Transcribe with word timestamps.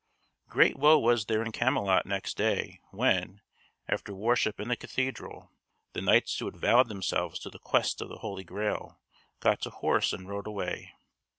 Great 0.49 0.77
woe 0.77 0.97
was 0.97 1.25
there 1.27 1.43
in 1.43 1.51
Camelot 1.51 2.07
next 2.07 2.35
day 2.35 2.79
when, 2.89 3.39
after 3.87 4.15
worship 4.15 4.59
in 4.59 4.67
the 4.67 4.75
cathedral, 4.75 5.51
the 5.93 6.01
knights 6.01 6.35
who 6.39 6.45
had 6.45 6.57
vowed 6.57 6.87
themselves 6.89 7.37
to 7.37 7.51
the 7.51 7.59
Quest 7.59 8.01
of 8.01 8.09
the 8.09 8.17
Holy 8.17 8.43
Grail 8.43 8.99
got 9.41 9.61
to 9.61 9.69
horse 9.69 10.11
and 10.11 10.27
rode 10.27 10.47
away. 10.47 10.95